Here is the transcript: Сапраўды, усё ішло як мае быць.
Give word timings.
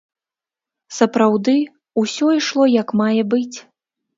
Сапраўды, 0.99 1.55
усё 2.05 2.33
ішло 2.39 2.63
як 2.81 2.89
мае 3.03 3.21
быць. 3.37 3.57